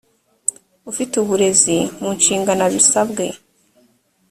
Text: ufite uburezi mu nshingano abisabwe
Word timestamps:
ufite 0.91 1.13
uburezi 1.21 1.77
mu 2.01 2.09
nshingano 2.17 2.61
abisabwe 2.67 3.25